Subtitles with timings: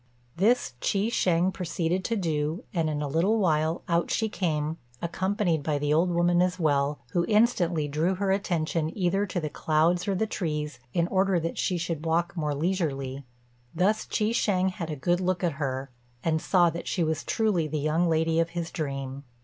[0.35, 5.61] This Chi shêng proceeded to do, and in a little while out she came, accompanied
[5.61, 10.07] by the old woman as well, who instantly drew her attention either to the clouds
[10.07, 13.23] or the trees, in order that she should walk more leisurely.
[13.75, 15.91] Thus Chi shêng had a good look at her,
[16.23, 19.23] and saw that she was truly the young lady of his dream.